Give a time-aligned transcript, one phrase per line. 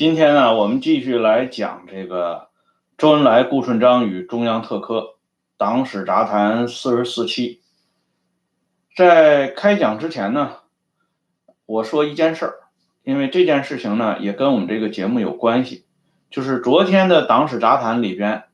[0.00, 2.48] 今天呢，我们继续来讲这个
[2.96, 5.16] 周恩来、顾顺章与中央特科
[5.58, 7.60] 党史杂谈四十四期。
[8.96, 10.52] 在开讲之前呢，
[11.66, 12.54] 我说一件事儿，
[13.02, 15.84] 因为这件事情呢也跟我们这个节目有关系，
[16.30, 18.44] 就是昨天的党史杂谈里边，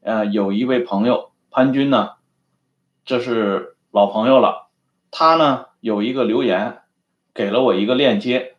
[0.00, 2.10] 呃，有一位朋友潘军呢，
[3.04, 4.68] 这是老朋友了，
[5.10, 6.82] 他呢有一个留言，
[7.34, 8.54] 给了我一个链接，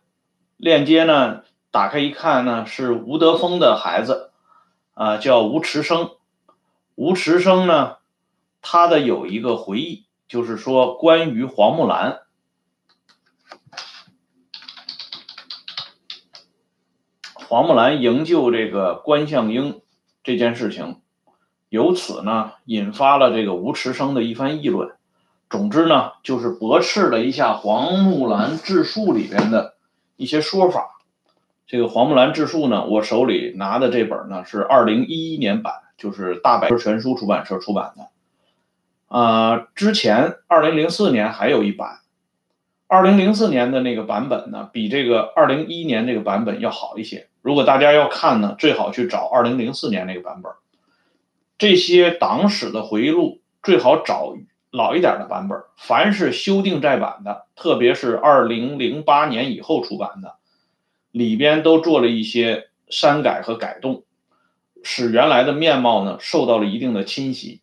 [0.58, 1.40] 链接呢。
[1.76, 4.30] 打开一看呢，是吴德峰的孩子，
[4.94, 6.12] 啊，叫吴池生。
[6.94, 7.98] 吴池生呢，
[8.62, 12.20] 他的有一个回忆，就是说关于黄木兰，
[17.34, 19.82] 黄木兰营救这个关向英
[20.24, 21.02] 这件事情，
[21.68, 24.96] 由此呢引发了这个吴迟生的一番议论。
[25.50, 29.74] 总之呢，就是驳斥了一下黄木兰自述里边的
[30.16, 30.95] 一些说法。
[31.66, 38.08] 这个《黄木兰自述》呢，我手里拿的这本呢是二零一一年版，就是大百科全书出版社出版的。
[39.08, 41.98] 啊，之前二零零四年还有一版，
[42.86, 47.28] 二零零四年的那个版本呢，比这个二零一一年这个版本要好一些。
[47.42, 50.52] 如果大家要看呢，最好去找二零零四年那个版本。
[51.58, 54.34] 这些党史的回忆录最好找
[54.70, 55.58] 老一点的版本。
[55.76, 60.34] 凡是修订再版的，特别是二零零八年以后出版的。
[61.16, 64.04] 里边都做了一些删改和改动，
[64.82, 67.62] 使原来的面貌呢受到了一定的侵袭，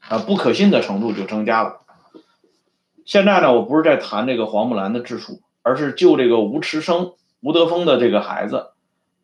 [0.00, 1.80] 啊，不可信的程度就增加了。
[3.06, 8.72] 现在呢，我不是在谈这个黄木兰的自述，而是就这个吴迟生、吴德峰的这个孩子，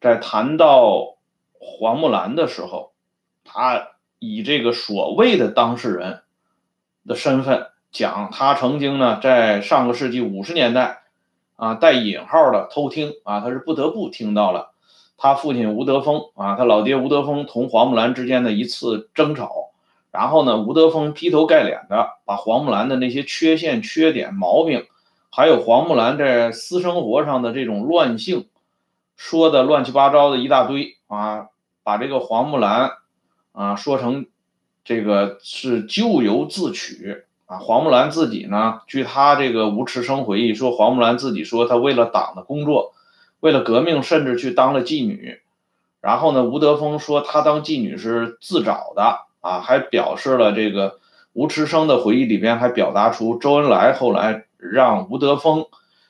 [0.01, 1.19] 在谈到
[1.59, 2.95] 黄木兰的时候，
[3.45, 6.23] 他以这个所谓的当事人
[7.07, 11.03] 的身份讲，他曾经呢在上个世纪五十年代。
[11.57, 14.73] 啊，带引号的偷听啊，他是不得不听到了
[15.19, 19.71] 他父亲吴德峰啊，他老爹吴德峰同黄木兰之间的一次争吵，
[20.13, 24.87] 然后呢，吴德峰劈头盖脸的把黄木兰的那些缺陷、缺点、毛病，
[25.31, 28.47] 还有黄木兰在私生活上的这种乱性，
[29.17, 31.49] 说的乱七八糟的一大堆啊，
[31.83, 32.91] 把这个黄木兰
[33.53, 34.27] 啊说成
[34.85, 37.25] 这个是咎由自取。
[37.47, 38.81] 啊，黄木兰自己呢？
[38.89, 42.93] 据他这个吴池生回忆说，黄木兰自己说，她为了党的工作，
[43.39, 45.41] 为了革命，甚至去当了妓女。
[46.01, 50.99] 然后呢，吴德峰说他当妓女是自找的啊，还表示了这个
[51.33, 55.67] 吴池生的回忆里边还表达出周恩来后来让吴德峰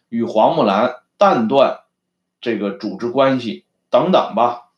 [0.08, 1.80] 与黄木兰断断
[2.40, 4.70] 这个组织关系等等吧。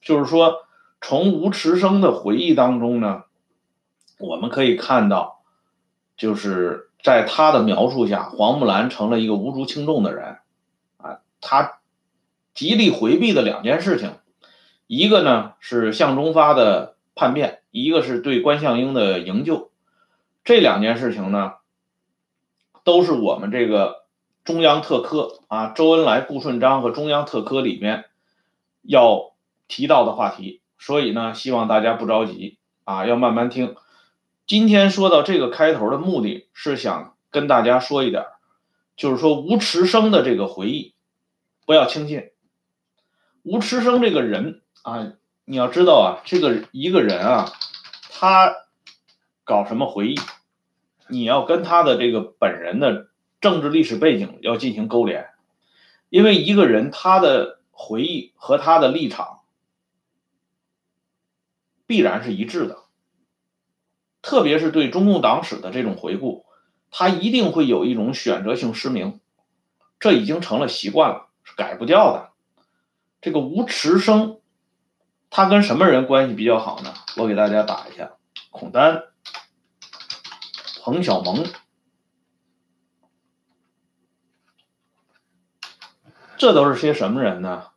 [0.00, 0.64] 就是说，
[1.00, 3.22] 从吴池生的回忆当中呢，
[4.18, 5.35] 我们可以看到。
[6.16, 10.38] 就是在他的描述下，黄木兰成了一个无足轻重的人，
[10.96, 11.78] 啊，他
[12.54, 14.12] 极力回避的两件事情，
[14.86, 19.70] 一个呢是向忠发的叛变，一个是对关向英的营救，
[20.42, 21.54] 这两件事情呢，
[22.82, 24.04] 都是我们这个
[24.42, 28.06] 中央特科啊，周恩来、顾顺章和中央特科里面
[28.82, 29.34] 要
[29.68, 33.76] 提到的话题，所以呢，希望大家不着急啊，要慢慢听。
[34.46, 38.26] 今天说到这个开头的目的是想跟大家说一点，
[38.96, 40.94] 就是说吴池生的这个回忆
[41.66, 42.30] 不要轻信。
[43.42, 45.14] 吴池生这个人啊，
[45.44, 47.52] 你要知道啊，这个一个人啊，
[48.08, 48.54] 他
[49.42, 50.14] 搞什么回忆，
[51.08, 53.08] 你要跟他的这个本人的
[53.40, 55.28] 政治历史背景要进行勾连，
[56.08, 59.40] 因为一个人他的回忆和他的立场
[61.84, 62.85] 必然是一致的。
[64.26, 66.46] 特别是对中共党史的这种回顾，
[66.90, 69.20] 他一定会有一种选择性失明，
[70.00, 72.30] 这已经成了习惯了，是改不掉的。
[73.20, 74.40] 这个吴池生，
[75.30, 76.92] 他跟什么人关系比较好呢？
[77.16, 78.14] 我给大家打一下：
[78.50, 79.04] 孔丹、
[80.82, 81.46] 彭小萌，
[86.36, 87.68] 这都是些什么人呢？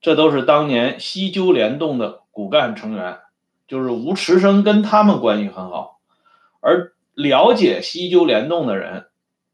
[0.00, 3.18] 这都是当年西纠联动的骨干成员。
[3.66, 6.00] 就是吴池生跟他们关系很好，
[6.60, 9.06] 而了解西纠联动的人，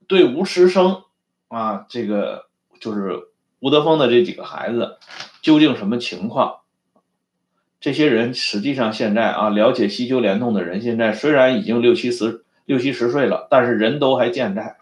[0.06, 1.02] 对吴池生
[1.48, 2.46] 啊，这个
[2.80, 3.28] 就是
[3.60, 4.98] 吴德峰的这几个孩子
[5.42, 6.56] 究竟什么情况？
[7.80, 14.76] 这些人实际上现在啊，了解西纠联动的人现在虽然已经六七十六七十岁了，但是人都还健在。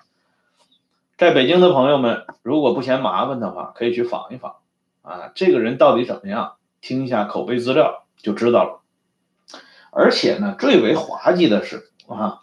[1.17, 4.57] 在北京的朋友们，如果不嫌麻烦的话，可以去访一访
[5.03, 6.55] 啊，这个人到底怎么样？
[6.81, 8.81] 听一下口碑资料就知道了。
[9.99, 12.39] 而且呢，最为滑稽的是啊，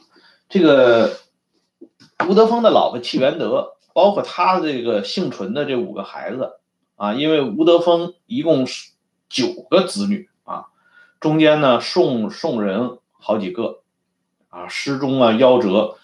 [0.49, 1.15] 这个
[2.27, 6.57] 吴德峰的老婆戚元德，包括他这个幸存的这五个孩子
[6.97, 8.91] 啊，因为吴德峰一共是
[9.29, 10.65] 九个子女啊，
[11.21, 13.79] 中间呢送送人好几个
[14.49, 15.95] 啊，失踪啊夭折，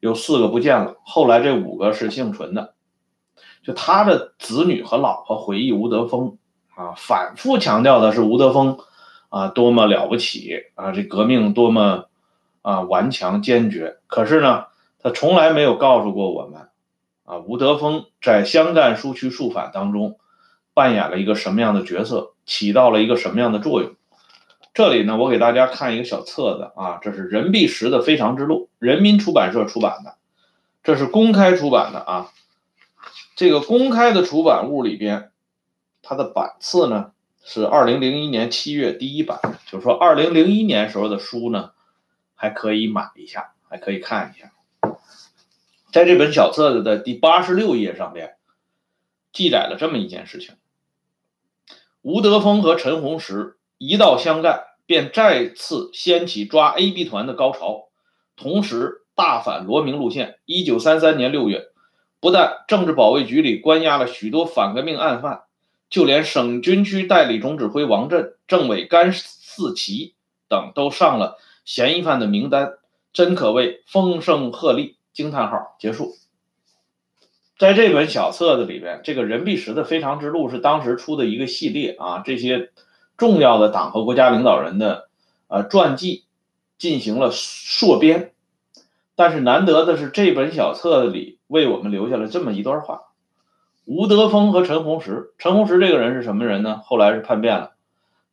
[0.00, 2.74] 有四个不见了，后来这五个是幸存的。
[3.62, 6.36] 就他的子女和老婆回忆吴德峰
[6.74, 8.78] 啊，反复强调的是吴德峰
[9.28, 12.06] 啊多么了不起啊，这革命多么
[12.62, 13.96] 啊顽强坚决。
[14.06, 14.66] 可是呢，
[15.02, 16.68] 他从来没有告诉过我们
[17.24, 20.18] 啊，吴德峰在湘赣苏区肃反当中
[20.74, 23.94] 扮演了一个什么样的角色，起到了一个什么样的作用。
[24.74, 30.16] 这里呢，我给大家看一个小册子啊，这是任弼时的《非常之路》，人民出版社出版的，
[30.84, 32.30] 这是公开出版的啊。
[33.34, 35.30] 这个公开的出版物里边，
[36.02, 37.12] 它的版次呢
[37.48, 39.40] 是二零零一年七月第一版，
[39.70, 41.70] 就是说二零零一年时候的书呢，
[42.34, 44.52] 还可以买一下，还可以看一下。
[45.92, 48.34] 在这本小册子的第八十六页上边，
[49.32, 50.56] 记载了这么一件事情：
[52.02, 57.90] 吴德峰和陈红石一到湘赣，便再次掀起抓 A、B 团的高潮，
[58.34, 60.40] 同时大反罗明路线。
[60.46, 61.68] 一九三三年六月。
[62.18, 65.42] 不但政治保卫局里关押了许多反革命案犯，
[65.88, 70.14] 就连省军区代理总指挥王震、政委甘四奇
[70.48, 72.74] 等都上了嫌疑犯的名单，
[73.12, 74.94] 真可谓风声鹤唳！
[75.12, 75.76] 惊叹号！
[75.78, 76.14] 结束。
[77.58, 82.70] 在这本小册子里边，这个任弼时的《非常之路》是当时出的一个系列啊，这些
[83.16, 85.08] 重要的党和国家领导人的
[85.48, 86.24] 呃传记
[86.76, 88.32] 进行了缩编。
[89.14, 93.04] 但是难得的是，这本小册子里为我们留下了这么一段话：
[93.86, 95.32] 吴德峰和陈红石。
[95.38, 96.82] 陈红石这个人是什么人呢？
[96.84, 97.72] 后来是叛变了。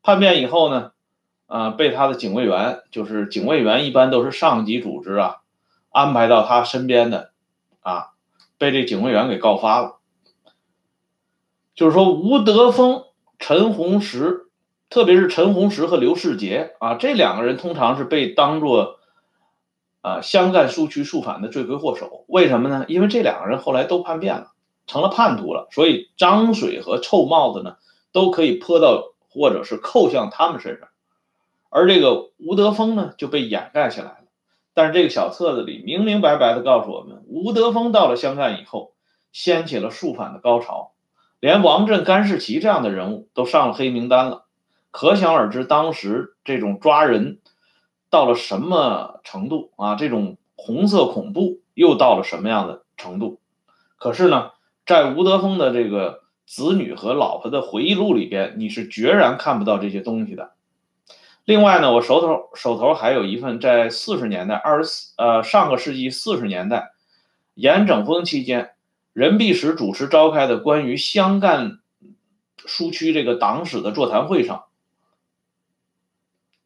[0.01, 0.91] 叛变以后呢，
[1.45, 5.37] 啊，被他的警卫员，就是警卫员一般都是上级组织啊，
[5.91, 7.31] 安排到他身边的，
[7.81, 8.07] 啊，
[8.57, 9.99] 被这警卫员给告发了。
[11.75, 13.03] 就是说，吴德峰、
[13.37, 14.47] 陈红石，
[14.89, 18.99] 特别是陈红石和刘世杰啊，这两个人通常是被当作。
[20.01, 22.83] 啊，湘赣苏区肃反的罪魁祸首，为什么呢？
[22.89, 24.51] 因为这两个人后来都叛变了，
[24.87, 27.77] 成了叛徒了，所以脏水和臭帽子呢，
[28.11, 30.89] 都可以泼到或者是扣向他们身上，
[31.69, 34.17] 而这个吴德峰呢，就被掩盖起来了。
[34.73, 38.93] 但是这个小册子里明明白白的告诉我们，吴德峰到了湘赣以后，
[39.31, 40.91] 掀起了肃反的高潮，
[41.39, 44.45] 连王震、甘世奇这样的人物都上了黑名单了，
[44.91, 47.39] 可想而知，当时这种抓人。
[48.09, 49.95] 到了什么程度啊？
[49.95, 53.39] 这种红色恐怖又到了什么样的程度？
[53.97, 54.51] 可是呢，
[54.85, 60.51] 在吴德峰的这个子女和老婆的回忆录里边，你是决然看不到这些东西的。
[61.45, 66.91] 另外呢，我手头手头还有一份在四十年代二十四呃上个世纪四十年代
[67.53, 68.71] 严整风期间，
[69.13, 71.79] 任弼时主持召开的关于湘赣
[72.65, 74.65] 苏区这个党史的座谈会上。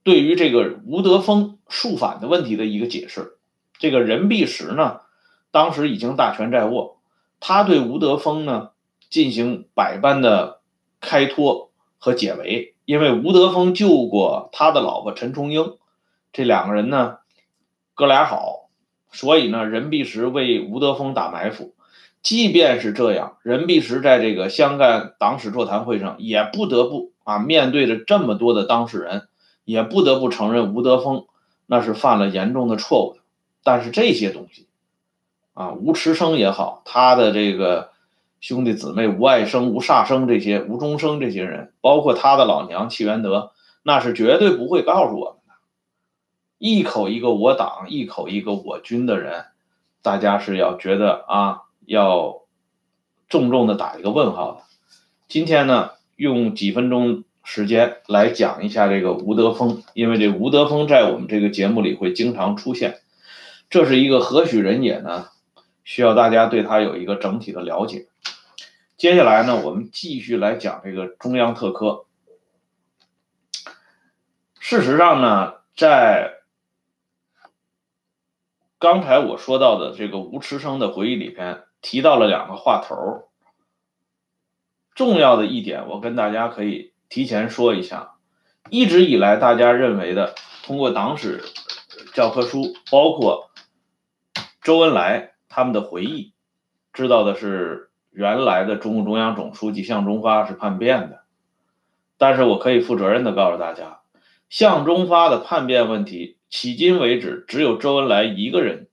[0.04, 3.38] 对于这个吴德峰肃反的问题的一个解释，
[3.78, 5.02] 这个任弼时呢，
[5.52, 6.97] 当时已经大权在握，
[7.40, 8.70] 他对吴德峰呢
[9.10, 10.62] 进行百般的
[11.00, 15.78] 开脱和解围，因为吴德峰救过他的老婆陈崇英，
[16.34, 17.18] 这两个人呢
[17.94, 18.70] 哥俩好，
[19.12, 21.74] 所以呢任弼时为吴德峰打埋伏。
[22.22, 29.28] 即便是这样，任弼时在这个湘赣党史座谈会上也不得不啊面对着这么多的当事人。
[29.68, 31.26] 也不得不承认吴德峰
[31.66, 33.18] 那是犯了严重的错误，
[33.66, 34.66] 但是这些东西，
[35.58, 37.90] 啊，吴池生也好，他的这个
[38.40, 45.54] 兄弟姊妹吴爱生、吴煞生这些、吴中生这些人，包括他的老娘戚元德，那是绝对不会告诉我们的。
[46.60, 49.46] 一口一个我党，一口一个我军的人，
[50.04, 52.44] 大家是要觉得啊，要
[53.28, 54.62] 重重的打一个问号的。
[55.28, 57.24] 今天呢，用几分钟。
[57.50, 63.00] 时间来讲一下这个吴德峰，因为这吴德峰在我们这个节目里会经常出现，
[63.70, 65.30] 这是一个何许人也呢？
[65.88, 68.10] 需要大家对它有一个整体的了解。
[68.98, 72.06] 接下来呢，我们继续来讲这个中央特科。
[74.60, 76.42] 事实上呢，在
[78.78, 83.30] 刚才我说到的这个吴池生的回忆里边提到了两个话头，
[84.94, 86.94] 重要的一点，我跟大家可以。
[87.08, 88.16] 提前说一下，
[88.70, 91.42] 一直以来大家认为的，通过党史
[92.14, 93.50] 教科书，包括
[94.62, 96.34] 周恩来他们的回忆，
[96.94, 101.24] 知道的是原来的中共中央总书记向忠发是叛变的。
[102.18, 104.00] 但是我可以负责任的告诉大家，
[104.50, 108.88] 向忠发的叛变问题，迄今为止只有周恩来一个人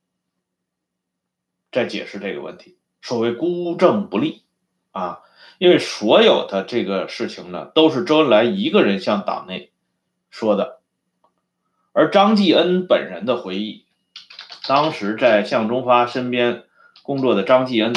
[1.73, 2.77] 在解释这个问题。
[3.01, 4.45] 所谓孤证不立，
[4.91, 5.21] 啊，
[5.59, 9.73] 因为所有的这个事情呢，都是周恩来一个人向党内
[10.31, 10.81] 说的，
[11.93, 13.84] 而张继恩本人的回忆，
[14.67, 16.65] 当时在向忠发身边
[17.03, 17.95] 工作的张继恩，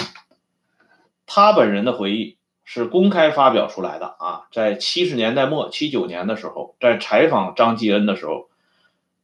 [1.26, 8.50] 他本人的回忆是公开发表出来的啊，在七十年代末七九年的时候，在采访张继恩的时候，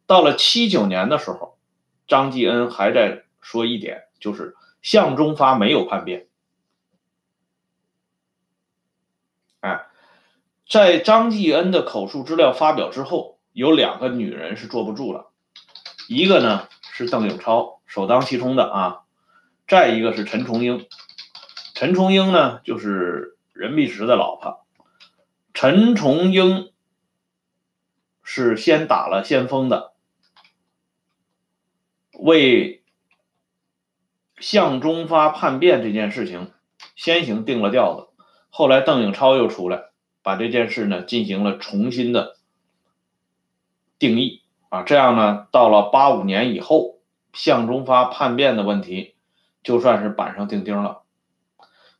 [0.08, 1.58] 到了七九年的时候，
[2.08, 6.28] 张继恩还在说一点，就是向忠发没有叛变。
[9.60, 9.86] 哎，
[10.66, 15.32] 在张继恩的口述资料发表之后，有两个女人是坐不住了，
[16.08, 19.02] 一个呢是邓颖超，首当其冲的啊，
[19.68, 20.88] 再一个是陈崇英。
[21.74, 24.64] 陈崇英呢就是任弼时的老婆，
[25.56, 26.72] 陈崇英
[28.22, 29.94] 是先打了先锋的，
[32.12, 32.84] 为
[34.38, 36.52] 向忠发叛变这件事情
[36.96, 38.10] 先行定了调子。
[38.52, 39.86] 后来邓颖超又出来，
[40.22, 42.38] 把这件事呢进行了重新的
[43.98, 44.43] 定义
[44.74, 46.96] 啊，这样呢，到了八五年以后，
[47.32, 49.14] 向忠发叛变的问题
[49.62, 51.04] 就算是板上钉钉了。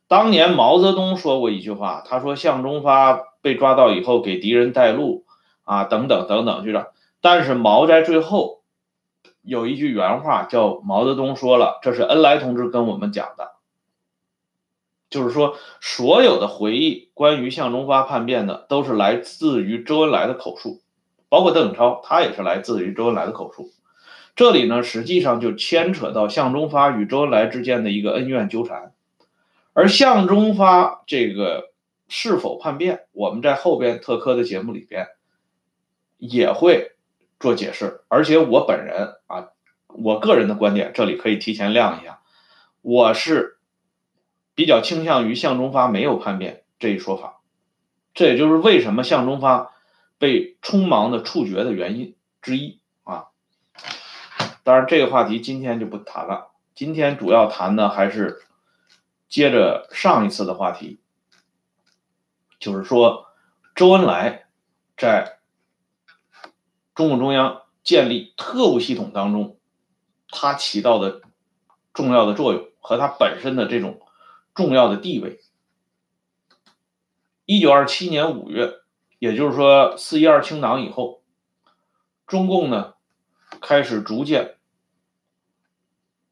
[0.08, 5.24] 当年毛泽东说过一句话，他说向忠发被抓到以后给敌人带路
[5.62, 6.86] 啊，等等等等，就是
[7.20, 8.62] 但是毛在最后
[9.40, 13.52] 有一句原话，叫毛泽东说了，这是恩来同志跟我们讲的。
[15.10, 20.80] 就是说，所有的回忆关于向忠发叛变的，都是来自于周恩来的口述，
[21.34, 23.72] 包括邓颖超，他也是来自于周恩来的口述。
[24.36, 28.92] 这里呢，实际上就牵扯到向忠发与周恩来之间的一个恩怨纠缠。
[29.72, 31.72] 而向忠发这个
[32.08, 35.08] 是否叛变，我们在后边特科的节目里边
[36.18, 36.92] 也会
[37.40, 38.02] 做解释。
[38.06, 39.48] 而且我本人啊，
[39.88, 42.20] 我个人的观点，这里可以提前亮一下，
[42.80, 43.58] 我是。
[44.56, 47.40] 比较倾向于向忠发没有叛变这一说法，
[48.14, 49.73] 这也就是为什么向忠发
[50.18, 53.26] 被匆忙的处决的原因之一啊。
[54.62, 56.52] 当然，这个话题今天就不谈了。
[56.74, 58.42] 今天主要谈的还是
[59.28, 61.00] 接着上一次的话题，
[62.58, 63.26] 就是说
[63.74, 64.46] 周恩来
[64.96, 65.38] 在
[66.94, 69.58] 中共中央建立特务系统当中，
[70.28, 71.22] 他起到的
[71.92, 74.00] 重要的作用和他本身的这种。
[74.54, 75.40] 重要的地位。
[77.44, 78.82] 一九二七年五月，
[79.24, 81.22] 也就是说四一二清党以后，
[82.26, 82.92] 中共呢
[83.62, 84.56] 开始逐渐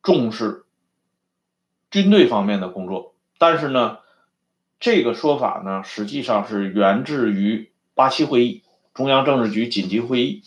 [0.03, 0.67] 重视
[1.91, 3.15] 军队方面的工作。
[3.39, 4.01] 但是呢，
[4.79, 10.43] 这个说法呢实际上是源自于八七会议，中央政治局紧急会议。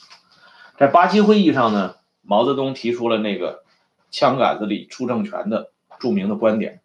[0.78, 3.64] 在八七会议上呢，毛泽东提出了那个
[4.12, 6.82] “枪杆子里出政权”的著名的观点。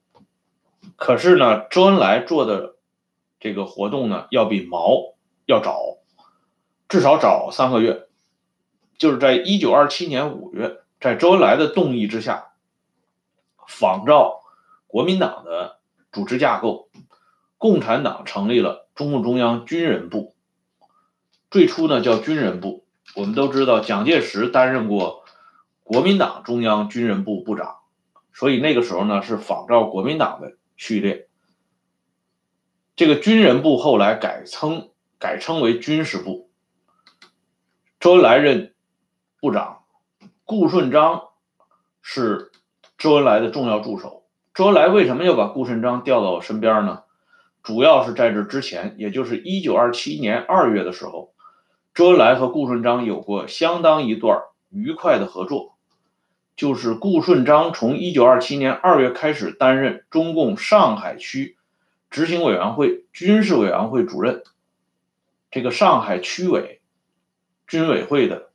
[0.96, 2.76] 可是呢，周恩来做的
[3.38, 5.12] 这个活动呢，要比毛
[5.50, 5.98] 要早，
[6.88, 8.06] 至少早三个月。
[8.96, 12.52] 就是在一九二七年五月，在周恩来的动议之下，
[13.66, 14.42] 仿照
[14.86, 15.80] 国民党的
[16.12, 16.88] 组织架构，
[17.58, 20.34] 共产党成立了中共中央军人部。
[21.50, 22.86] 最初呢叫军人部。
[23.16, 25.24] 我们都知道，蒋介石担任过
[25.82, 27.78] 国民党中央军人部部长，
[28.32, 30.52] 所以那个时候呢是仿照国民党的。
[30.76, 31.28] 序列，
[32.96, 34.88] 这个军人部后来改称
[35.20, 36.50] 改称为军事部。
[38.00, 38.74] 周恩来任
[39.38, 39.82] 部长，
[40.44, 41.28] 顾顺章
[42.00, 42.50] 是
[42.96, 44.24] 周恩来的重要助手。
[44.54, 47.02] 周恩来为什么要把顾顺章调到我身边呢？
[47.62, 51.34] 主要是在这之前，也就是一九二七年二月的时候，
[51.92, 55.76] 周恩来和顾顺章有过相当一段愉快的合作。
[56.56, 61.56] 就是顾顺章从一九二七年二月开始担任中共上海区
[62.10, 64.42] 执行委员会军事委员会主任，
[65.50, 66.80] 这个上海区委
[67.66, 68.50] 军委会的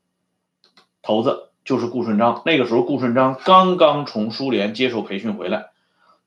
[1.02, 2.42] 头子就是顾顺章。
[2.46, 5.72] 那个时候，顾顺章刚刚从苏联接受培训回来，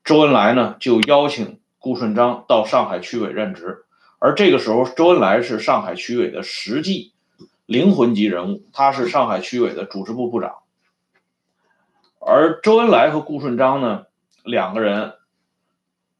[0.03, 3.85] 周恩来呢就邀请顾顺章到上海区委任职。
[4.19, 7.13] 而这个时候，周恩来是上海区委的实际
[7.65, 10.55] 灵魂级人物，他是上海区委的组织部部长。
[12.19, 14.05] 而周恩来和顾顺章呢，
[14.43, 15.13] 两个人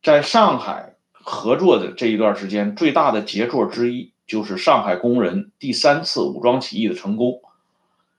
[0.01, 7.41] 在上海合作的这一段时间，最大的杰作之一就是上海工人第三次武装起义的成功。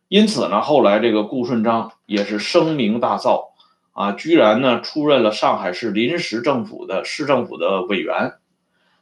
[0.08, 3.50] 因此呢，后来这个顾顺章也是声名大噪
[3.92, 8.34] 啊，居然呢出任了上海市临时政府的市政府的委员，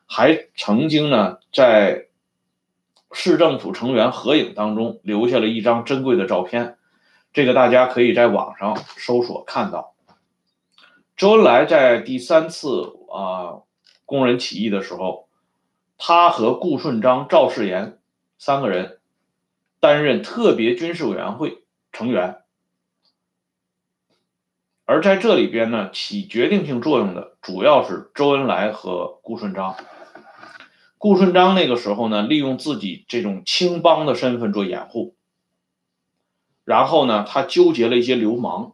[0.06, 2.08] 还曾经呢在
[3.12, 6.76] 市政府成员合影当中留下了一张珍贵的照片。
[7.32, 9.94] 这个大家可以在网上搜索看到，
[11.16, 13.62] 周恩来在第三次啊
[14.04, 15.27] 工人起义的时候，
[15.98, 17.98] 他和顾顺章、赵世炎
[18.38, 19.00] 三个人
[19.80, 22.38] 担任特别军事委员会成员。
[24.84, 29.76] 而在这里边呢，起决定性作用的主要是周恩来和顾顺章。
[30.96, 35.14] 顾顺章那个时候呢，利用自己这种青帮的身份做掩护，
[36.64, 38.72] 然后呢，他纠结了一些流氓，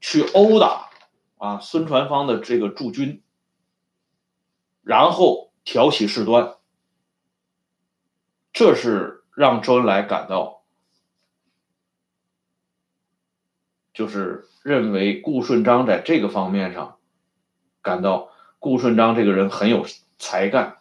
[0.00, 0.90] 去殴打
[1.36, 3.22] 啊孙传芳的这个驻军，
[4.82, 6.54] 然后挑起事端，
[8.54, 10.62] 这是让周恩来感到。
[13.92, 16.96] 就是认为顾顺章在这个方面上
[17.82, 19.84] 感到顾顺章这个人很有
[20.18, 20.78] 才干，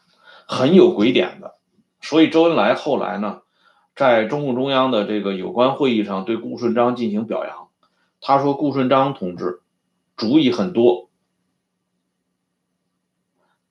[0.48, 1.52] 很有鬼点子，
[2.00, 3.42] 所以周恩来后来呢，
[3.94, 7.68] 在中共中央的这个有关会议上对顾顺章进行表扬。
[8.22, 9.62] 他说：“顾顺章同志
[10.16, 11.10] 主意很多，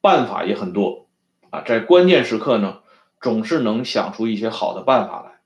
[0.02, 1.05] 办法也很多
[1.62, 2.82] 在关键时刻呢，
[3.20, 5.40] 总是能想出一些好的办法来。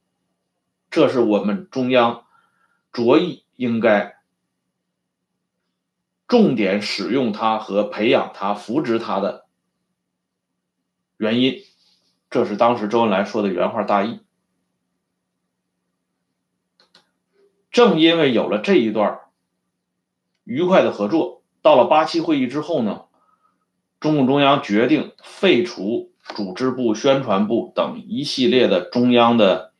[0.90, 2.24] 这是我们中央
[2.92, 4.16] 着意。”应该
[6.26, 9.44] 重点使用他和培养他、扶植他的
[11.18, 11.62] 原因，
[12.30, 14.20] 这是当时周恩来说的原话大意。
[17.70, 19.20] 正因为有了这一段
[20.44, 23.04] 愉快的合作，到了八七会议之后呢，
[24.00, 29.72] 中共中央决定废除组织部、宣传部等一系列的中央的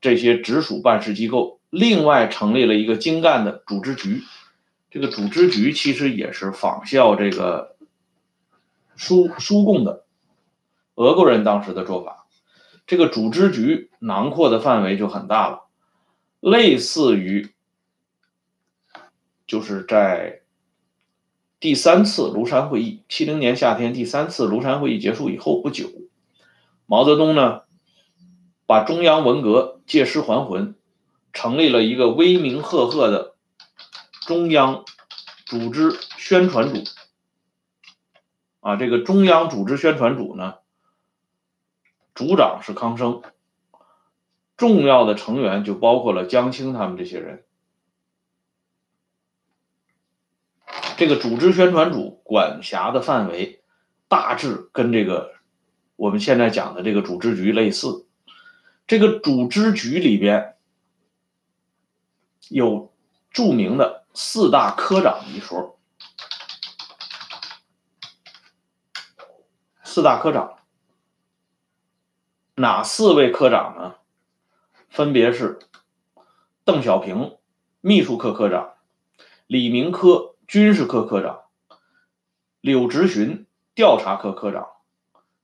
[0.00, 1.60] 这些直属办事机构。
[1.70, 4.22] 另外成立了一个精干的组织局，
[4.90, 7.76] 这个组织局其实也是仿效这个
[8.96, 10.04] 苏苏共的
[10.94, 12.26] 俄国人当时的做法。
[12.86, 15.64] 这个组织局囊括的范围就很大了，
[16.40, 17.50] 类似于
[19.46, 20.40] 就是在
[21.60, 25.88] 第三次庐山会议，七零年夏天第三次庐山会议结束以后不久，
[26.86, 27.62] 毛泽东呢
[28.66, 30.74] 把中央文革借尸还魂。
[31.30, 33.34] 成立了一个威名赫赫的
[34.26, 34.84] 中央
[35.44, 36.82] 组织宣传组，
[38.60, 40.54] 啊，这个中央组织宣传组呢，
[42.14, 43.22] 组长是康生，
[44.56, 47.44] 重要的成员就包括了江青他们这些人。
[50.98, 53.62] 这个组织宣传组管辖的范围
[54.08, 55.32] 大致跟这个
[55.94, 58.04] 我们现在讲的这个组织局类似，
[58.84, 60.56] 这个组织局里边。
[62.48, 62.90] 有
[63.30, 65.78] 著名的四大科长一说，
[69.84, 70.56] 四大科长
[72.54, 73.96] 哪四位科长呢？
[74.88, 75.58] 分别是
[76.64, 77.36] 邓小平
[77.82, 78.76] 秘书科科长、
[79.46, 81.42] 李明科军事科科长、
[82.62, 84.66] 柳直荀调查科科长、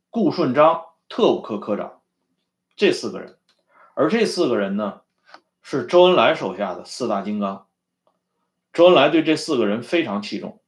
[0.08, 2.00] 顾顺章特务科科长，
[2.74, 3.36] 这四个人。
[3.92, 5.02] 而这四个人呢？
[5.60, 7.66] 是周恩来手下的四大金刚，
[8.72, 10.62] 周恩来对这四个人非常器重，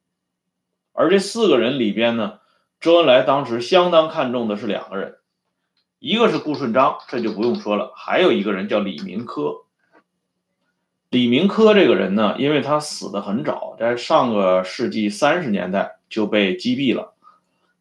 [0.93, 2.39] 而这四个人里边呢，
[2.79, 5.17] 周恩来当时相当看重的是两个人，
[5.97, 9.63] 一个是顾顺章，这就不用说了，还有一个人叫李明科。
[11.09, 17.13] 李明科这个人呢，因为他死的很早，在上个世纪三十年代就被击毙了，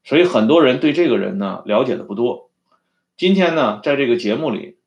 [0.04, 2.50] 所以很多人对这个人呢了解的不多。
[3.16, 4.78] 今天呢，在这个节目里，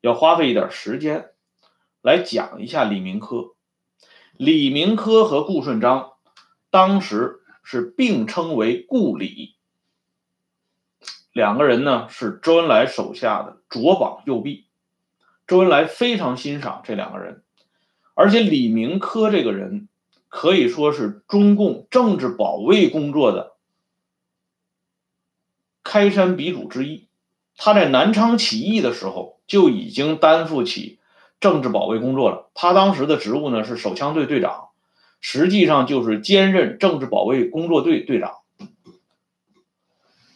[0.00, 1.30] 要花费一点时间。
[2.02, 3.54] 来讲一下李明科，
[4.36, 6.12] 李明科和顾顺章
[6.70, 9.56] 当时是并称为顾李，
[11.32, 14.66] 两个人呢是周恩来手下的左膀右臂，
[15.48, 17.42] 周恩来非常欣赏这两个人，
[18.16, 19.88] 而且李明科这个人
[20.28, 23.52] 可以说是中共政治保卫工作的
[25.84, 27.06] 开山鼻祖之一，
[27.56, 30.98] 他在南昌起义的时候就已经担负起。
[31.38, 34.68] 政治保卫工作了，他当时的职务呢是手枪队队长，
[35.20, 38.38] 实际上就是兼任政治保卫工作队队长。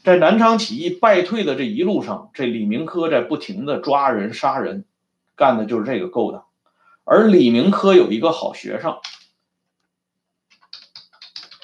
[0.04, 4.84] 在南昌起义败退的这一路上，这李明科在不停的抓人杀人，
[5.34, 6.44] 干的就是这个勾当。
[7.12, 9.00] 而李明科有一个好学生，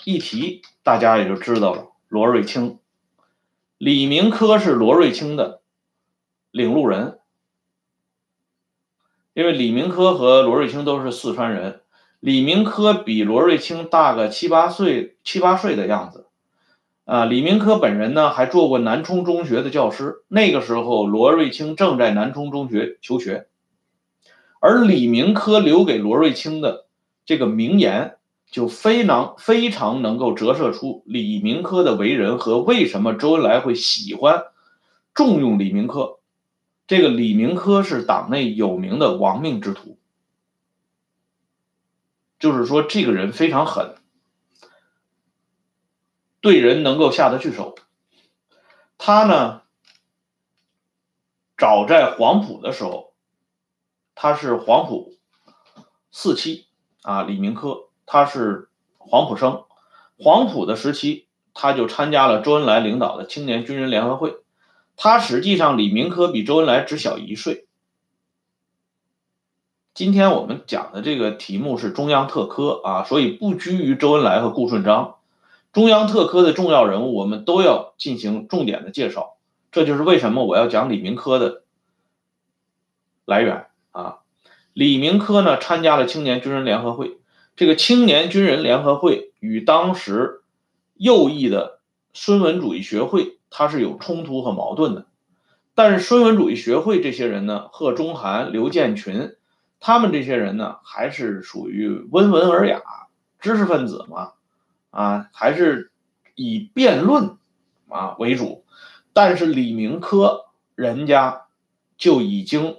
[0.04, 2.80] 一提大家也就知道了，罗瑞卿。
[3.78, 5.62] 李明科是罗瑞卿的
[6.50, 7.20] 领路人。
[9.34, 11.82] 因为李明科和罗瑞卿都是四川人，
[12.18, 16.26] 李明科比罗瑞卿大个七八岁，七八岁的样子。
[17.04, 23.46] 啊，李明科本人呢还做过南充中学的教师，那个时候罗瑞卿正在南充中学求学，
[24.60, 26.86] 而李明科留给罗瑞卿的
[27.24, 28.18] 这个名言，
[28.50, 34.44] 就非常非常能够折射出李明科的为人和为什么周恩来会喜欢
[35.14, 36.18] 重用李明科。
[36.86, 39.98] 这个李明科是党内有名的亡命之徒，
[42.38, 43.96] 就是说这个人非常狠，
[46.40, 47.74] 对人能够下得去手。
[48.98, 49.62] 他呢，
[51.58, 53.05] 早在黄埔的时候，
[54.16, 55.12] 他是黄埔
[56.10, 56.66] 四期
[57.02, 59.64] 啊，李明科，他是黄埔生，
[60.18, 64.38] 黄埔的时期他就参加了周恩来领导的青年军人联合会。
[64.96, 67.66] 他实际上，李明科比周恩来只小一岁。
[69.92, 75.16] 今天我们讲的这个题目是中央特科啊，所以不拘于周恩来和顾顺章，
[75.74, 79.36] 中央特科的重要人物我们都要进行重点的介绍。
[79.70, 81.62] 这就是为什么我要讲李明科的
[83.26, 84.18] 来源啊。
[84.72, 87.18] 李明科呢，参加了青年军人联合会，
[87.56, 90.42] 这个青年军人联合会与当时
[90.94, 91.80] 右翼的
[92.12, 93.32] 孙文主义学会。
[93.48, 95.06] 他是有冲突和矛盾的，
[95.74, 99.36] 但是孙文主义学会这些人呢，贺中涵、刘建群，
[99.80, 102.82] 他们这些人呢，还是属于温文尔雅
[103.40, 104.32] 知识分子嘛，
[104.90, 105.92] 啊，还是
[106.34, 107.38] 以辩论
[107.88, 108.64] 啊为主。
[109.14, 111.46] 但是李明科人家
[111.96, 112.76] 就已经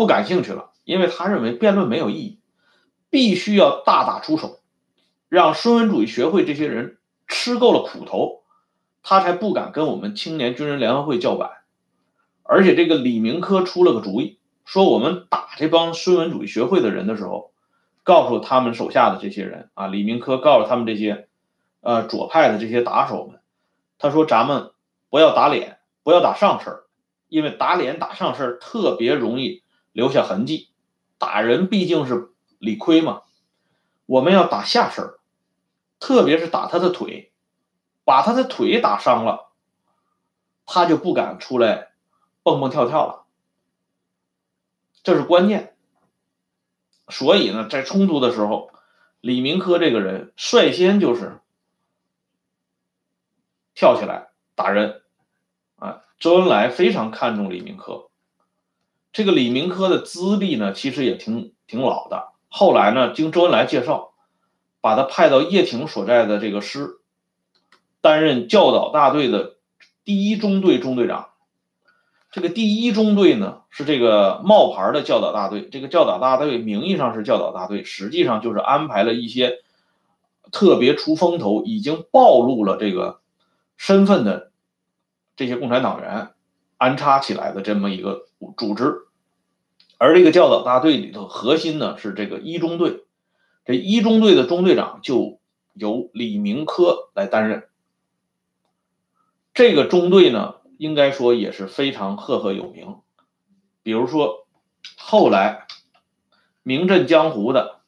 [0.00, 2.40] 不感兴趣了，因为他认为辩论没有意义，
[3.10, 4.60] 必须要大打出手，
[5.28, 6.96] 让孙文主义学会这些人
[7.28, 8.40] 吃够了苦头。
[9.02, 11.50] 他才不敢跟我们青年军人联合会叫板，
[12.44, 17.52] 而且这个李明科出了个主意，说我们打这帮孙文主义学会的人的时候，
[18.02, 21.28] 告诉他们手下的这些人啊，李明科告诉他们这些，
[21.82, 23.38] 呃左派的这些打手们，
[23.98, 24.70] 他说咱们
[25.10, 26.72] 不要打脸，不要打上身
[27.28, 30.70] 因为打脸打上身特别容易留下痕迹，
[31.18, 33.22] 打人毕竟是理亏嘛，
[34.06, 35.04] 我们要打下身
[35.98, 37.28] 特别是打他的腿。
[38.02, 39.52] 把他的腿打伤了，
[40.66, 41.92] 他就不敢出来
[42.42, 43.24] 蹦蹦跳跳了，
[45.04, 45.76] 这是关键。
[47.08, 48.72] 所以呢，在冲突的时候，
[49.20, 51.38] 李明科这个人率先就是
[53.74, 55.02] 跳起来打人
[55.76, 56.02] 啊。
[56.18, 58.09] 周恩来非常看重李明科，
[59.12, 62.28] 这个李明科的资历呢，其实也挺挺老的。
[62.48, 64.12] 后来呢，经周恩来介绍，
[64.80, 66.96] 把他派到叶挺所在的这个师。
[68.02, 69.56] 担任教导大队的
[70.04, 71.28] 第一中队中队长。
[72.30, 75.68] 这个第一中队呢，是这个冒牌的教导大队。
[75.68, 79.58] 这个教导大队名义上是教导大队，实际上就是安排了一些
[80.50, 83.20] 特别出风头、已经暴露了这个
[83.76, 84.50] 身份的
[85.36, 86.30] 这些共产党员
[86.80, 89.02] 安插起来的这么一个组织。
[89.98, 93.04] 而这个教导大队里头核心呢是这个一中队，
[93.66, 95.38] 这一中队的中队长就
[95.74, 97.68] 由李明科来担任。
[99.52, 102.96] 这个中队呢，应该说也是非常赫赫有名。
[103.82, 104.46] 比如说，
[104.96, 105.66] 后来
[106.62, 107.80] 名震江湖的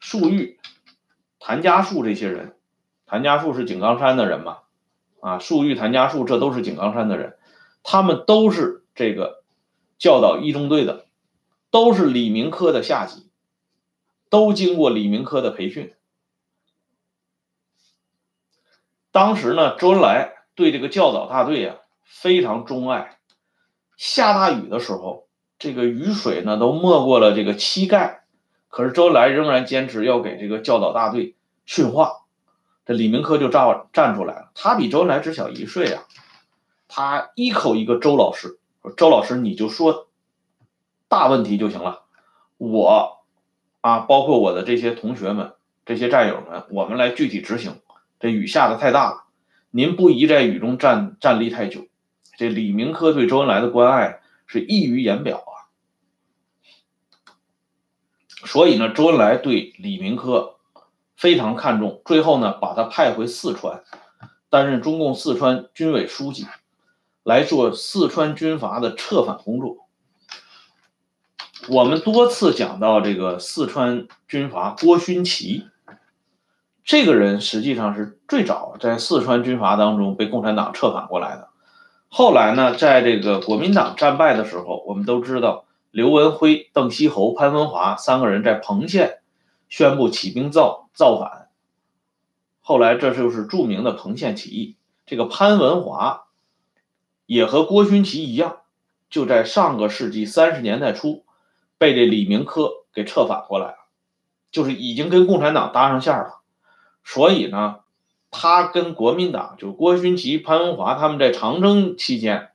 [0.00, 0.58] 粟裕、
[1.38, 2.56] 谭家树这些人，
[3.06, 4.58] 谭家树是井冈山的人嘛？
[5.20, 7.37] 啊，粟裕、谭家树这都是井冈山的人，
[7.90, 9.42] 他们都是这个
[9.96, 11.06] 教导一中队的，
[11.70, 13.30] 都是李明科的下级，
[14.28, 15.94] 都经过李明科的培训。
[19.10, 20.34] 当时呢，周恩来。
[20.54, 23.16] 对这个教导大队啊非常钟爱，
[23.96, 28.24] 下大雨的时候，这个雨水呢都没过了这个膝盖，
[28.68, 32.24] 可是周恩来仍然坚持要给这个教导大队训话。
[32.84, 36.02] 这李明科就站站出来了，他比周恩来只小一岁啊，
[36.88, 40.08] 他一口一个周老师，说周老师你就说
[41.06, 42.02] 大问题就行了，
[42.56, 43.18] 我
[43.82, 45.52] 啊包括我的这些同学们、
[45.86, 47.80] 这些战友们，我们来具体执行。
[48.18, 49.24] 这雨下的太大了。
[49.70, 51.86] 您不宜在雨中站站立太久，
[52.36, 55.68] 这李明科对周恩来的关爱是溢于言表啊。
[58.46, 60.56] 所以呢，周恩来对李明科
[61.16, 63.84] 非常看重，最后呢，把他派回四川，
[64.48, 66.46] 担任中共四川军委书记，
[67.28, 69.86] 来做四川军阀的策反工作。
[71.68, 75.66] 我们多次讲到这个四川军阀郭勋祺。
[76.84, 81.50] 这个人实际上是最早在四川军阀当中被共产党策反过来的。
[82.08, 89.18] 后来呢，在这个国民党战败的时候，我们都知道刘文辉、邓锡侯、潘文华三个人在彭县
[89.68, 91.48] 宣布起兵造造反。
[92.62, 94.76] 后来这就是著名的彭县起义。
[95.04, 96.27] 这个潘文华
[97.28, 98.62] 也和郭勋祺一样，
[99.10, 101.26] 就在上个世纪三十年代初
[101.76, 103.74] 被这李明科给策反过来了。
[104.50, 106.40] 就是已经跟共产党搭上线了，
[107.04, 107.80] 所以呢，
[108.30, 112.48] 他跟国民党，就郭勋祺、潘文华他们在长征期间，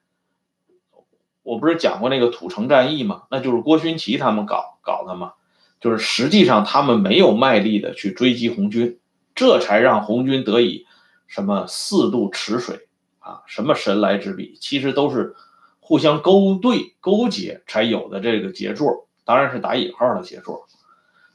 [1.43, 3.25] 我不是讲过那个土城战役吗？
[3.29, 5.33] 那就是郭勋祺他们搞搞的嘛，
[5.79, 8.99] 就是实际上他们没有卖力的去追击红军，
[9.36, 10.88] 这才让红军得以
[11.27, 12.88] 什么四渡池水
[13.23, 15.33] 啊，什么神来之笔，其实都是
[15.79, 20.67] 互相勾兑勾结才有的这个杰作，当然是打引号的杰作。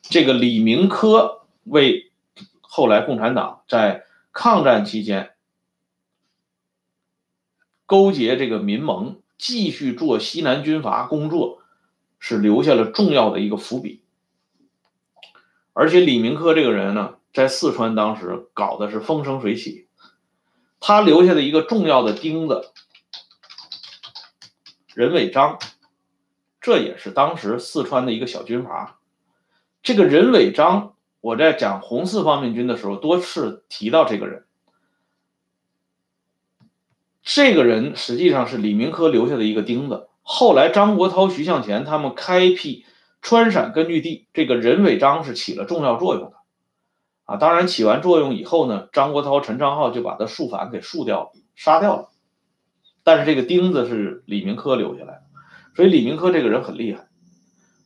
[0.02, 2.12] 这个李明科为
[2.60, 5.30] 后来共产党在抗战期间
[7.86, 11.62] 勾结这个民盟，继续做西南军阀工作，
[12.18, 14.02] 是留下了重要的一个伏笔。
[15.72, 19.87] 而且李明科这个人呢，在四川当时搞的是风生水起，
[20.80, 22.70] 他留下的一个重要的钉子，
[24.94, 25.58] 任伟章，
[26.60, 28.98] 这也是当时四川的一个小军阀。
[29.82, 34.44] 这个任伟章，我在讲红四方面军的时候多次提到这个人。
[37.22, 40.08] 这个人实际上是李明科留下的一个钉子。
[40.22, 42.86] 后来张国焘、徐向前他们开辟
[43.20, 46.37] 川陕根据地，这个任伟章是起了重要作用的。
[47.28, 52.08] 啊，当然起完作用以后呢，张国焘、陈昌浩就把他树反给树掉了，杀掉了。
[53.02, 55.22] 但是这个钉子是李明科留下来的，
[55.76, 57.06] 所以李明科这个人很厉害。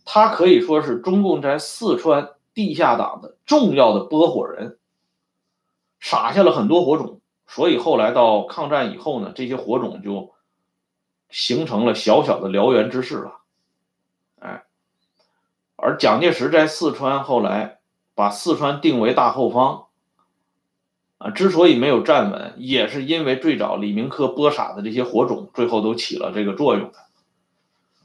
[0.05, 4.79] 他可以说是中共在四川地下党的重要的拨火人，
[5.99, 10.33] 撒下了很多火种，所以后来到抗战以后呢，这些火种就
[11.31, 13.41] 形成了小小的燎原之势了，
[14.39, 14.63] 哎，
[15.75, 17.81] 而蒋介石在四川后来
[18.15, 19.85] 把四川定为大后方，
[21.19, 26.99] 啊，之所以没有站稳，也是因为最早李明科播撒的这些火种，最后都起了这个作用的。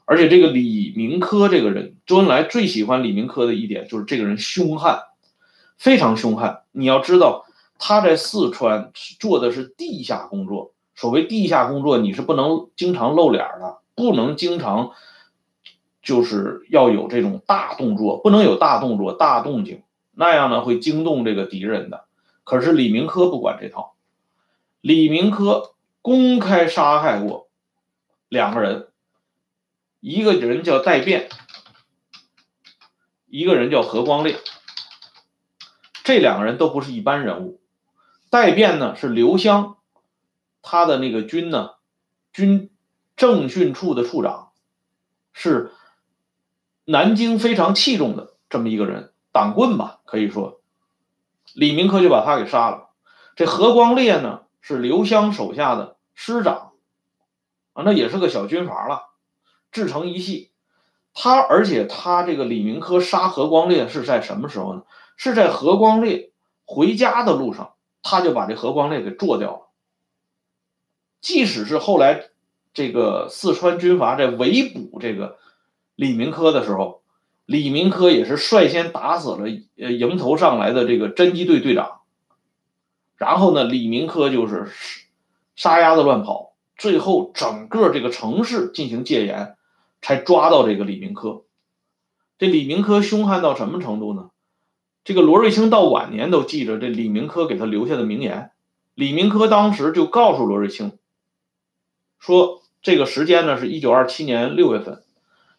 [0.05, 5.01] 而且这个李明科这个人，周恩来最喜欢李明科的一点就是这个人凶悍，
[5.77, 6.61] 非常凶悍。
[6.71, 7.45] 你要知道，
[7.77, 10.71] 他在四川做的是地下工作。
[10.95, 14.91] 所谓地下工作，你是不能经常露脸的，不能经常，
[16.01, 19.83] 就是要有这种大动作，不能有大动作、大动静，
[20.17, 22.05] 那样呢会惊动这个敌人的。
[22.43, 23.95] 可是李明科不管这套，
[24.81, 27.49] 李明科公开杀害过
[28.27, 28.87] 两个人。
[29.99, 31.27] 一个人叫戴变，
[33.25, 34.37] 一个人叫何光烈，
[36.03, 37.59] 这两个人都不是一般人物。
[38.29, 39.77] 戴变呢是刘湘，
[40.61, 41.71] 他的那个军呢，
[42.31, 42.69] 军
[43.17, 44.51] 政训处的处长，
[45.33, 45.73] 是
[46.85, 50.59] 南京非常器重的这么一个人，党棍吧可以说。
[51.53, 52.89] 李明科就把他给杀了。
[53.35, 56.71] 这何光烈呢是刘湘手下的师长，
[57.73, 59.03] 啊，那也是个小军阀了。
[59.71, 60.49] 自成一系，
[61.13, 64.81] 他而且他这个李明科杀何光烈是在什么时候呢？
[65.15, 66.31] 是在何光烈
[66.65, 69.67] 回家的路上，他就把这何光烈给做掉了。
[71.21, 72.29] 即使是后来
[72.73, 75.37] 这个四川军阀在围捕这个
[75.95, 77.03] 李明科的时候，
[77.47, 79.47] 李明科也是率先打死了
[79.79, 82.01] 呃迎头上来的这个侦缉队队长，
[83.15, 84.71] 然后呢，李明科就是
[85.55, 89.55] 杀鸭子乱跑，最后整个这个城市进行戒严。
[89.99, 91.45] 才抓到这个李明科，
[92.37, 94.29] 这李明科凶悍到什么程度呢？
[95.03, 98.51] 这个罗瑞卿到晚年都记着这李明科给他留下的名言。
[98.93, 100.99] 李明科当时就告诉罗瑞卿，
[102.19, 105.03] 说这个时间呢是一九二七年六月份，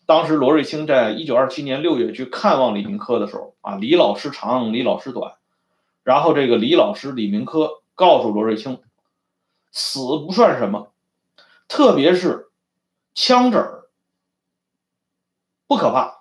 [0.09, 5.35] 当时罗瑞卿在一九二七年六月去看望李明科的时候啊，李老师长，李老师短，
[6.03, 8.81] 然后这个李老师李明科告诉罗瑞卿，
[9.71, 10.93] 死不算什么，
[11.69, 12.49] 特别是
[13.15, 13.91] 枪子儿。
[15.67, 16.21] 不可怕，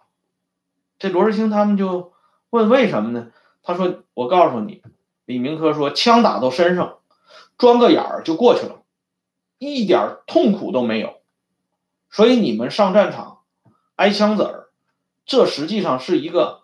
[1.00, 2.12] 这罗瑞卿他们就
[2.50, 3.32] 问为什么呢？
[3.64, 4.84] 他说：“我告诉你，
[5.24, 6.98] 李明科说，枪打到身上，
[7.58, 8.82] 钻个眼儿就过去了，
[9.60, 11.22] 一点痛苦都没有。
[12.10, 13.37] 所以你们上战场
[13.98, 14.70] 挨枪子儿，
[15.26, 16.62] 这实际上是一个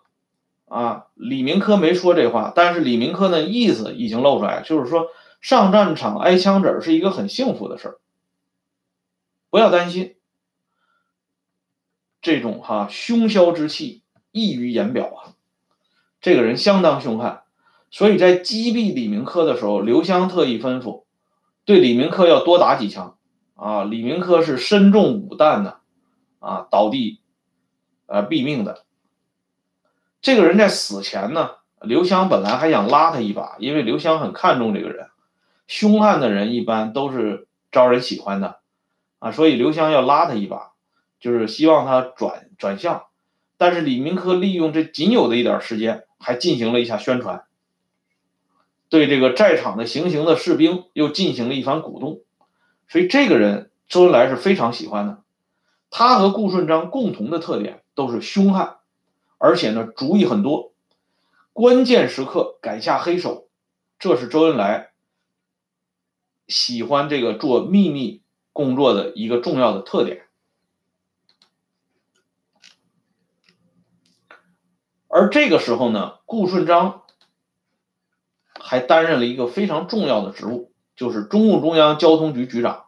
[0.66, 1.08] 啊。
[1.14, 5.08] 李明科没说这话，但是李明科的意思已经露出来，就是说
[5.40, 7.98] 上战场挨枪子儿是一个很幸福的事儿，
[9.50, 10.16] 不要担心。”
[12.22, 15.36] 这种哈凶枭之气溢于言表啊，
[16.22, 17.42] 这个人相当凶悍，
[17.90, 21.04] 所以在击毙李明科的时候，刘湘特意吩咐
[21.66, 23.18] 对李明科要多打几枪
[23.54, 23.84] 啊。
[23.84, 25.80] 李明科是身中五弹的
[26.38, 27.20] 啊，倒地
[28.14, 28.84] 呃毙命的。
[30.22, 31.50] 这个人在死前呢，
[31.80, 35.08] 刘湘本来还想拉他一把，因为刘湘很看重这个人，
[35.66, 38.60] 凶悍的人一般都是招人喜欢的
[39.18, 40.70] 啊，所以刘湘要拉他一把。
[41.20, 43.04] 就是希望他转转向，
[43.56, 47.44] 但是李明科利用这仅有的一点时间，还进行了一下宣传，
[48.90, 52.20] 对这个在场的行刑的士兵又进行了一番鼓动，
[52.88, 55.22] 所以这个人周恩来是非常喜欢的。
[55.88, 58.78] 他和顾顺章共同的特点都是凶悍，
[59.38, 60.72] 而且呢主意很多，
[61.52, 63.48] 关键时刻敢下黑手，
[63.98, 64.92] 这是周恩来
[66.48, 70.26] 喜欢这个做秘密工作的一个重要的特点。
[75.08, 77.04] 而这个时候呢，顾顺章
[78.58, 82.86] 还担任了一个非常重要的职务，就是中共中央交通局局长。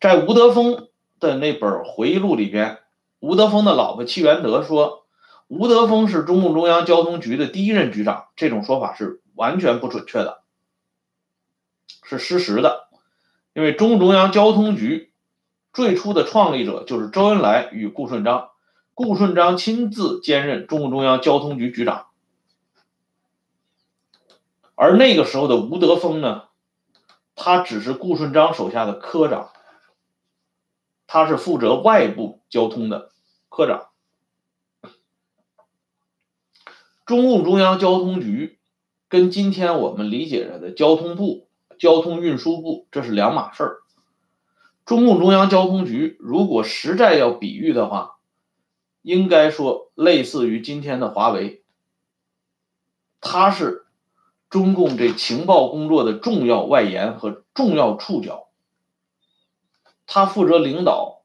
[0.00, 2.79] 在吴德峰的那本回忆录里边，
[3.20, 5.06] 吴德峰的老婆戚元德说，
[5.46, 10.42] 吴德峰是中共中央交通局的第一任局长，这种说法是完全不准确的，
[12.02, 12.88] 是失实的。
[13.52, 15.12] 因为中共中央交通局
[15.72, 18.50] 最初的创立者就是周恩来与顾顺章。
[18.94, 22.08] 顾顺章亲自兼任中共中央交通局局长，
[24.74, 26.44] 而那个时候的吴德峰呢，
[27.34, 29.52] 他只是顾顺章手下的科长，
[31.12, 33.10] 他是负责外部交通的
[33.48, 33.88] 科长。
[37.04, 38.60] 中共中央交通局
[39.08, 41.48] 跟今天我们理解着的交通部、
[41.80, 43.78] 交通运输部这是两码事儿。
[44.84, 48.18] 中共中央交通局如果实在要比喻的话，
[49.02, 51.64] 应该说，类似于今天的华为，
[53.20, 53.84] 它是
[54.48, 58.46] 中共这情报工作的重要外延和重要触角。
[60.12, 61.22] 他负责领导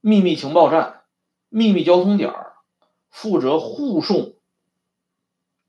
[0.00, 1.02] 秘密情报站、
[1.48, 2.56] 秘密交通点儿
[3.08, 4.34] 负责护送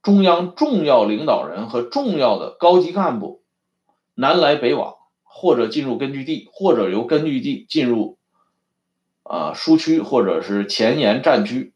[0.01, 3.43] 中央重要领导人和重要的高级干部
[4.15, 8.17] 南来北往，或者进入根据地，或者由根据地进入。
[9.29, 11.73] 啊，苏区或者是前沿战区，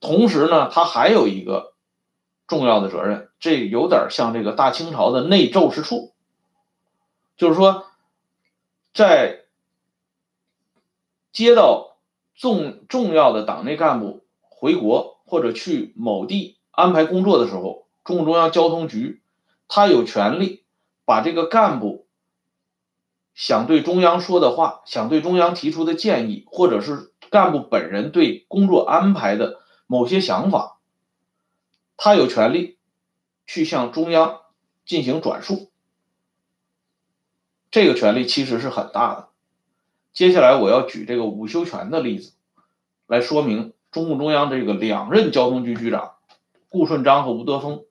[0.00, 1.74] 同时呢，他还有一个
[2.48, 6.12] 重要的责任，这有点像这个大清朝的内奏事处，
[7.36, 7.86] 就是说，
[8.92, 9.44] 在
[11.32, 11.96] 接到
[12.34, 19.22] 重重要的党内干部回国或者去某地安排工作的时候，中共中央交通局
[19.68, 20.64] 他有权利
[21.04, 22.06] 把这个干部。
[23.32, 30.78] 想对中央说的话，想对中央提出的建议，或者是干部本人对工作安排的某些想法，
[31.96, 32.76] 他有权利
[33.46, 34.40] 去向中央
[34.84, 35.70] 进行转述。
[37.70, 39.28] 这个权利其实是很大的。
[40.12, 42.32] 接下来我要举这个伍修权的例子，
[43.06, 46.14] 来说明中共中央这个两任交通局局长
[46.68, 47.84] 顾顺章和吴德峰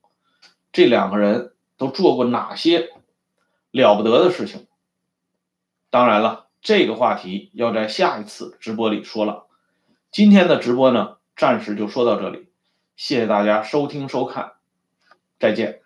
[0.72, 2.90] 这两个人都做过哪些
[3.70, 4.66] 了不得的事情。
[5.90, 9.46] 当然了，这个话题要在下一次直播里说了。
[10.12, 12.48] 今天的直播呢，暂时就说到这里，
[12.96, 14.52] 谢谢大家收听收看，
[15.38, 15.80] 再见。